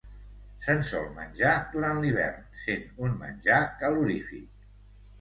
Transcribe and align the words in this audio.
Se'n 0.67 0.79
sol 0.91 1.05
menjar 1.17 1.51
durant 1.75 2.01
l'hivern, 2.05 2.41
sent 2.65 2.85
un 3.09 3.17
menjar 3.23 3.63
calorífic. 3.85 4.69